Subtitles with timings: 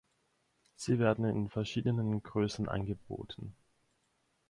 [0.73, 3.55] Sie werden in verschiedenen Größen angeboten.